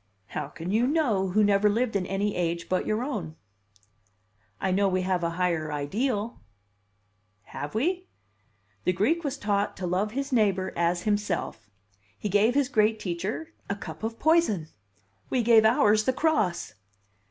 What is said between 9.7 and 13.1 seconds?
to love his neighbor as himself. He gave his great